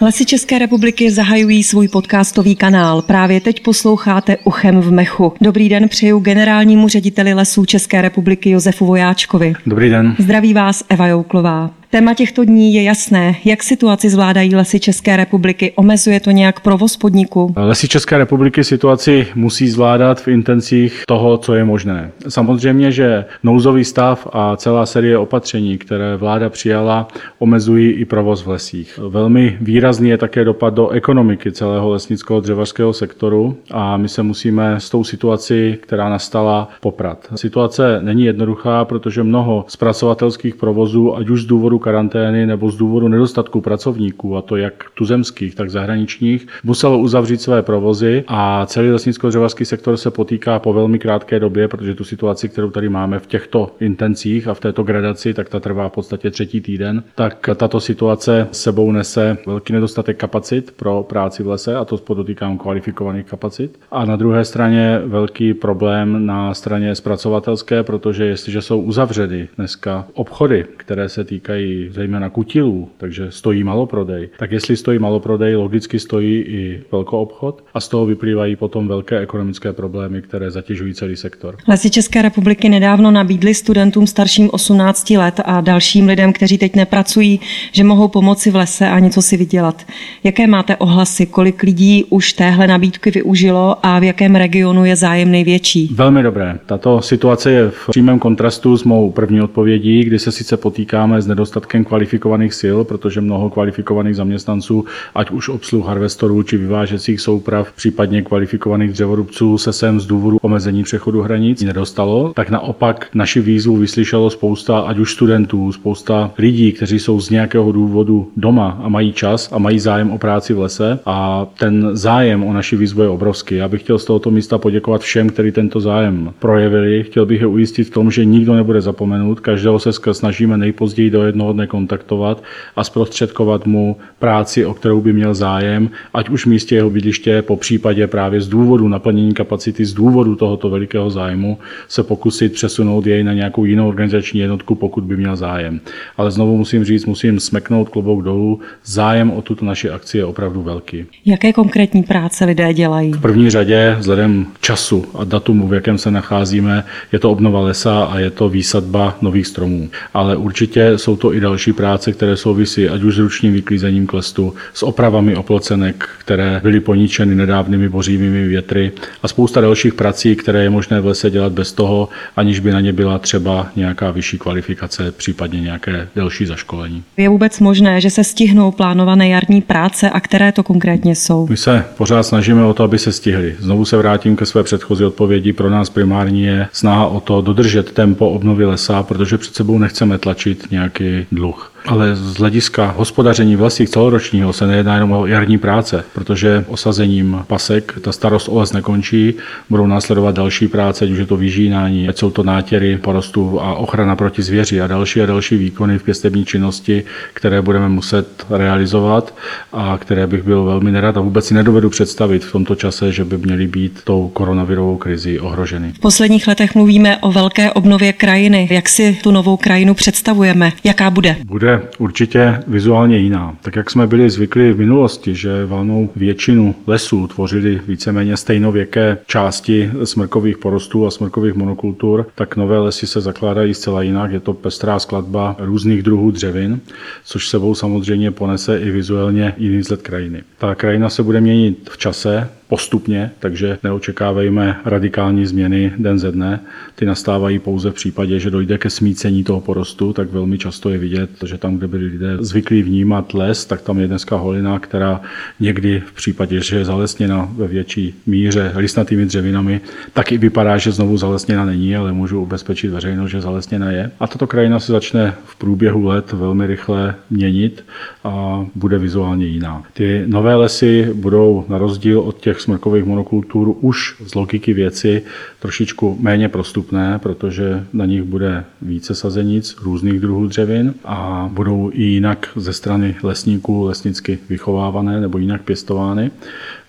[0.00, 3.02] Lesy České republiky zahajují svůj podcastový kanál.
[3.02, 5.32] Právě teď posloucháte Uchem v mechu.
[5.40, 9.52] Dobrý den přeju generálnímu řediteli Lesů České republiky Josefu Vojáčkovi.
[9.66, 10.16] Dobrý den.
[10.18, 11.70] Zdraví vás Eva Jouklová.
[11.94, 13.34] Téma těchto dní je jasné.
[13.44, 15.72] Jak situaci zvládají lesy České republiky?
[15.76, 17.54] Omezuje to nějak provoz podniku?
[17.56, 22.10] Lesy České republiky situaci musí zvládat v intencích toho, co je možné.
[22.28, 28.48] Samozřejmě, že nouzový stav a celá série opatření, které vláda přijala, omezují i provoz v
[28.48, 28.98] lesích.
[29.08, 34.80] Velmi výrazný je také dopad do ekonomiky celého lesnického dřevařského sektoru a my se musíme
[34.80, 37.26] s tou situací, která nastala, poprat.
[37.34, 43.08] Situace není jednoduchá, protože mnoho zpracovatelských provozů, ať už z důvodu karantény nebo z důvodu
[43.08, 49.64] nedostatku pracovníků, a to jak tuzemských, tak zahraničních, muselo uzavřít své provozy a celý lesnicko-dřevařský
[49.64, 53.70] sektor se potýká po velmi krátké době, protože tu situaci, kterou tady máme v těchto
[53.80, 58.48] intencích a v této gradaci, tak ta trvá v podstatě třetí týden, tak tato situace
[58.52, 63.78] sebou nese velký nedostatek kapacit pro práci v lese, a to podotýkám kvalifikovaných kapacit.
[63.90, 70.64] A na druhé straně velký problém na straně zpracovatelské, protože jestliže jsou uzavřeny dneska obchody,
[70.76, 76.82] které se týkají zejména kutilů, takže stojí maloprodej, tak jestli stojí maloprodej, logicky stojí i
[76.92, 81.56] velkoobchod a z toho vyplývají potom velké ekonomické problémy, které zatěžují celý sektor.
[81.68, 87.40] Lesy České republiky nedávno nabídly studentům starším 18 let a dalším lidem, kteří teď nepracují,
[87.72, 89.86] že mohou pomoci v lese a něco si vydělat.
[90.24, 91.26] Jaké máte ohlasy?
[91.26, 95.88] Kolik lidí už téhle nabídky využilo a v jakém regionu je zájem největší?
[95.94, 96.58] Velmi dobré.
[96.66, 101.26] Tato situace je v přímém kontrastu s mou první odpovědí, kdy se sice potýkáme s
[101.26, 107.72] nedostatkem nedostatkem kvalifikovaných sil, protože mnoho kvalifikovaných zaměstnanců, ať už obsluh harvestorů či vyvážecích souprav,
[107.72, 113.76] případně kvalifikovaných dřevorubců se sem z důvodu omezení přechodu hranic nedostalo, tak naopak naši výzvu
[113.76, 119.12] vyslyšelo spousta, ať už studentů, spousta lidí, kteří jsou z nějakého důvodu doma a mají
[119.12, 123.08] čas a mají zájem o práci v lese a ten zájem o naši výzvu je
[123.08, 123.54] obrovský.
[123.54, 127.02] Já bych chtěl z tohoto místa poděkovat všem, kteří tento zájem projevili.
[127.02, 131.22] Chtěl bych je ujistit v tom, že nikdo nebude zapomenut, každého se snažíme nejpozději do
[131.22, 132.42] jednoho dne kontaktovat
[132.76, 137.42] a zprostředkovat mu práci, o kterou by měl zájem, ať už v místě jeho bydliště,
[137.42, 143.06] po případě právě z důvodu naplnění kapacity, z důvodu tohoto velikého zájmu, se pokusit přesunout
[143.06, 145.80] jej na nějakou jinou organizační jednotku, pokud by měl zájem.
[146.16, 150.62] Ale znovu musím říct, musím smeknout klobouk dolů, zájem o tuto naši akci je opravdu
[150.62, 151.04] velký.
[151.24, 153.12] Jaké konkrétní práce lidé dělají?
[153.12, 158.04] V první řadě, vzhledem času a datumu, v jakém se nacházíme, je to obnova lesa
[158.04, 159.88] a je to výsadba nových stromů.
[160.14, 164.54] Ale určitě jsou to i další práce, které souvisí ať už s ručním vyklízením klestu,
[164.74, 170.70] s opravami oplocenek, které byly poničeny nedávnými bořivými větry a spousta dalších prací, které je
[170.70, 175.12] možné v lese dělat bez toho, aniž by na ně byla třeba nějaká vyšší kvalifikace,
[175.12, 177.02] případně nějaké delší zaškolení.
[177.16, 181.46] Je vůbec možné, že se stihnou plánované jarní práce a které to konkrétně jsou?
[181.50, 183.56] My se pořád snažíme o to, aby se stihly.
[183.58, 185.52] Znovu se vrátím ke své předchozí odpovědi.
[185.52, 190.18] Pro nás primární je snaha o to dodržet tempo obnovy lesa, protože před sebou nechceme
[190.18, 191.70] tlačit nějaký Seitenloch.
[191.86, 197.44] Ale z hlediska hospodaření v lesích celoročního se nejedná jenom o jarní práce, protože osazením
[197.46, 199.34] pasek ta starost o les nekončí,
[199.70, 203.74] budou následovat další práce, ať už je to vyžínání, ať jsou to nátěry porostů a
[203.74, 209.34] ochrana proti zvěři a další a další výkony v pěstební činnosti, které budeme muset realizovat
[209.72, 213.24] a které bych byl velmi nerad a vůbec si nedovedu představit v tomto čase, že
[213.24, 215.92] by měly být tou koronavirovou krizi ohroženy.
[215.92, 218.68] V posledních letech mluvíme o velké obnově krajiny.
[218.70, 220.72] Jak si tu novou krajinu představujeme?
[220.84, 221.36] Jaká bude?
[221.44, 223.56] Bude určitě vizuálně jiná.
[223.62, 229.90] Tak jak jsme byli zvyklí v minulosti, že valnou většinu lesů tvořili víceméně stejnověké části
[230.04, 234.32] smrkových porostů a smrkových monokultur, tak nové lesy se zakládají zcela jinak.
[234.32, 236.80] Je to pestrá skladba různých druhů dřevin,
[237.24, 240.42] což sebou samozřejmě ponese i vizuálně jiný vzhled krajiny.
[240.58, 246.60] Ta krajina se bude měnit v čase, postupně, takže neočekávejme radikální změny den ze dne.
[246.94, 250.98] Ty nastávají pouze v případě, že dojde ke smícení toho porostu, tak velmi často je
[250.98, 255.20] vidět, že tam, kde byli lidé zvyklí vnímat les, tak tam je dneska holina, která
[255.60, 259.80] někdy v případě, že je zalesněna ve větší míře listnatými dřevinami,
[260.12, 264.10] tak i vypadá, že znovu zalesněna není, ale můžu ubezpečit veřejnost, že zalesněna je.
[264.20, 267.84] A tato krajina se začne v průběhu let velmi rychle měnit
[268.24, 269.82] a bude vizuálně jiná.
[269.92, 275.22] Ty nové lesy budou na rozdíl od těch smrkových monokultur už z logiky věci
[275.60, 282.02] trošičku méně prostupné, protože na nich bude více sazenic různých druhů dřevin a budou i
[282.02, 286.30] jinak ze strany lesníků lesnicky vychovávané nebo jinak pěstovány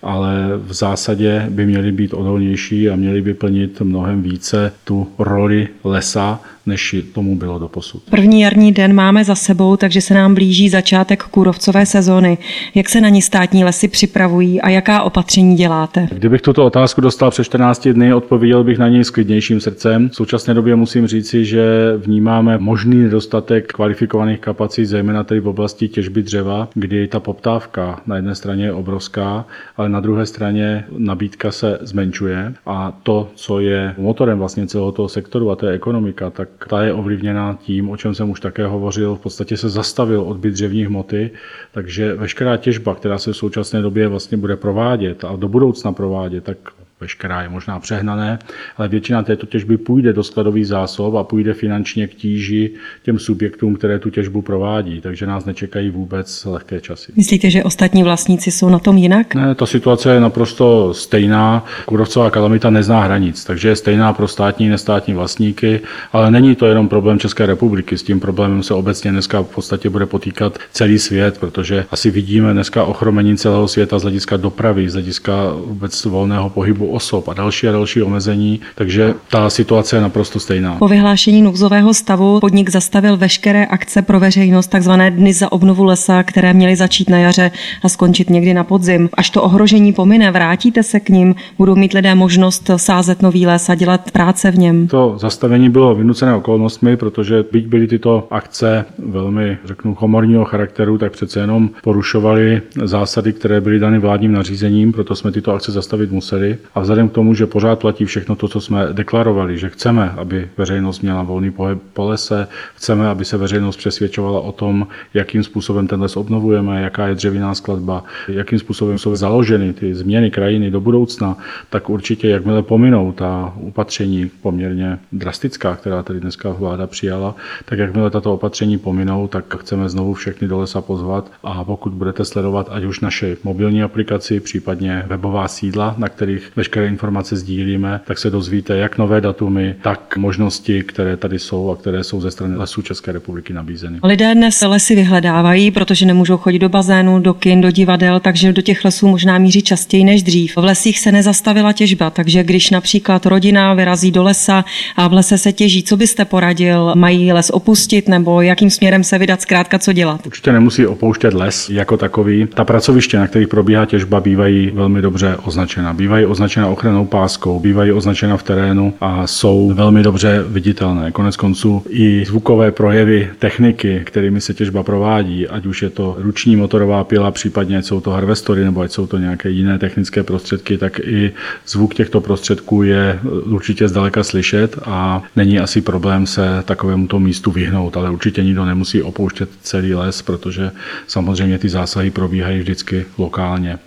[0.06, 5.68] ale v zásadě by měly být odolnější a měly by plnit mnohem více tu roli
[5.84, 8.04] lesa, než tomu bylo do posud.
[8.10, 12.38] První jarní den máme za sebou, takže se nám blíží začátek kůrovcové sezóny.
[12.76, 16.08] Jak se na ní státní lesy připravují a jaká opatření děláte?
[16.12, 20.10] Kdybych tuto otázku dostal před 14 dny, odpověděl bych na něj s klidnějším srdcem.
[20.10, 25.88] V současné době musím říci, že vnímáme možný nedostatek kvalifikovaných kapacit, zejména tedy v oblasti
[25.88, 29.46] těžby dřeva, kdy ta poptávka na jedné straně je obrovská,
[29.78, 35.10] ale na druhé straně nabídka se zmenšuje a to, co je motorem vlastně celého toho
[35.10, 39.16] sektoru a té ekonomika, tak ta je ovlivněna tím, o čem jsem už také hovořil,
[39.16, 41.32] v podstatě se zastavil odbyt dřevní hmoty,
[41.72, 46.44] takže veškerá těžba, která se v současné době vlastně bude provádět a do budoucna provádět,
[46.44, 46.58] tak
[47.02, 48.40] veškerá je možná přehnané,
[48.78, 52.72] ale většina této těžby půjde do skladových zásob a půjde finančně k tíži
[53.04, 57.12] těm subjektům, které tu těžbu provádí, takže nás nečekají vůbec lehké časy.
[57.16, 59.36] Myslíte, že ostatní vlastníci jsou na tom jinak?
[59.36, 61.66] Ne, ta situace je naprosto stejná.
[61.86, 65.82] Kůrovcová kalamita nezná hranic, takže je stejná pro státní i nestátní vlastníky,
[66.14, 67.98] ale není to jenom problém České republiky.
[67.98, 72.54] S tím problémem se obecně dneska v podstatě bude potýkat celý svět, protože asi vidíme
[72.54, 75.34] dneska ochromení celého světa z hlediska dopravy, z hlediska
[75.66, 80.76] vůbec volného pohybu osob a další a další omezení, takže ta situace je naprosto stejná.
[80.76, 86.24] Po vyhlášení nouzového stavu podnik zastavil veškeré akce pro veřejnost, takzvané dny za obnovu lesa,
[86.24, 87.52] které měly začít na jaře
[87.84, 89.10] a skončit někdy na podzim.
[89.14, 93.70] Až to ohrožení pomine, vrátíte se k ním, budou mít lidé možnost sázet nový les
[93.70, 94.88] a dělat práce v něm.
[94.88, 101.12] To zastavení bylo vynucené okolnostmi, protože byť byly tyto akce velmi, řeknu, komorního charakteru, tak
[101.12, 106.58] přece jenom porušovaly zásady, které byly dány vládním nařízením, proto jsme tyto akce zastavit museli.
[106.76, 110.50] A vzhledem k tomu, že pořád platí všechno to, co jsme deklarovali, že chceme, aby
[110.58, 115.88] veřejnost měla volný pohyb po lese, chceme, aby se veřejnost přesvědčovala o tom, jakým způsobem
[115.88, 120.82] ten les obnovujeme, jaká je dřevěná skladba, jakým způsobem jsou založeny ty změny krajiny do
[120.82, 121.38] budoucna,
[121.70, 127.36] tak určitě, jakmile pominou ta opatření poměrně drastická, která tady dneska vláda přijala,
[127.66, 131.32] tak jakmile tato opatření pominou, tak chceme znovu všechny do lesa pozvat.
[131.44, 136.88] A pokud budete sledovat ať už naše mobilní aplikaci, případně webová sídla, na kterých veškeré
[136.88, 142.04] informace sdílíme, tak se dozvíte jak nové datumy, tak možnosti, které tady jsou a které
[142.04, 144.00] jsou ze strany lesů České republiky nabízeny.
[144.04, 148.62] Lidé dnes lesy vyhledávají, protože nemůžou chodit do bazénu, do kin, do divadel, takže do
[148.62, 150.56] těch lesů možná míří častěji než dřív.
[150.56, 154.66] V lesích se nezastavila těžba, takže když například rodina vyrazí do lesa
[154.96, 156.92] a v lese se těží, co byste poradil?
[156.96, 160.26] Mají les opustit nebo jakým směrem se vydat, zkrátka co dělat?
[160.26, 162.48] Určitě nemusí opouštět les jako takový.
[162.54, 165.94] Ta pracoviště, na kterých probíhá těžba, bývají velmi dobře označena.
[165.94, 171.12] Bývají označena označena ochrannou páskou, bývají označena v terénu a jsou velmi dobře viditelné.
[171.12, 176.56] Konec konců i zvukové projevy techniky, kterými se těžba provádí, ať už je to ruční
[176.56, 181.00] motorová pila, případně jsou to harvestory nebo ať jsou to nějaké jiné technické prostředky, tak
[181.00, 181.34] i
[181.68, 187.52] zvuk těchto prostředků je určitě zdaleka slyšet a není asi problém se takovému to místu
[187.52, 190.72] vyhnout, ale určitě nikdo nemusí opouštět celý les, protože
[191.08, 193.78] samozřejmě ty zásahy probíhají vždycky lokálně.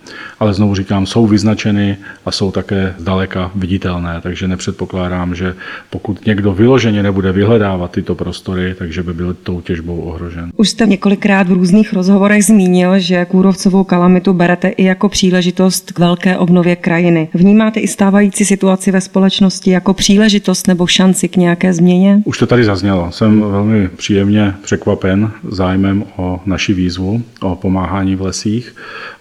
[0.40, 5.54] Ale znovu říkám, jsou vyznačeny a jsou také zdaleka viditelné, takže nepředpokládám, že
[5.90, 10.50] pokud někdo vyloženě nebude vyhledávat tyto prostory, takže by byl tou těžbou ohrožen.
[10.56, 15.98] Už jste několikrát v různých rozhovorech zmínil, že kůrovcovou kalamitu berete i jako příležitost k
[15.98, 17.28] velké obnově krajiny.
[17.34, 22.22] Vnímáte i stávající situaci ve společnosti jako příležitost nebo šanci k nějaké změně?
[22.24, 23.12] Už to tady zaznělo.
[23.12, 28.74] Jsem velmi příjemně překvapen zájmem o naši výzvu, o pomáhání v lesích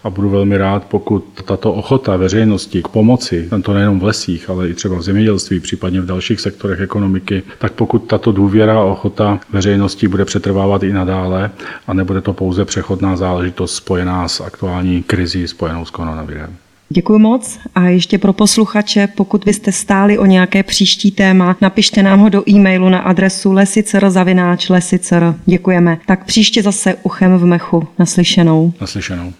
[0.03, 3.26] a budu velmi rád, pokud tato ochota veřejnosti k pomoci,
[3.61, 7.71] to nejenom v lesích, ale i třeba v zemědělství, případně v dalších sektorech ekonomiky, tak
[7.71, 11.51] pokud tato důvěra a ochota veřejnosti bude přetrvávat i nadále
[11.87, 16.55] a nebude to pouze přechodná záležitost spojená s aktuální krizí spojenou s koronavirem.
[16.89, 22.19] Děkuji moc a ještě pro posluchače, pokud byste stáli o nějaké příští téma, napište nám
[22.19, 25.35] ho do e-mailu na adresu lesicer.lesicer.
[25.45, 25.97] Děkujeme.
[26.05, 27.87] Tak příště zase uchem v mechu.
[27.99, 28.73] Naslyšenou.
[28.81, 29.33] Naslyšenou.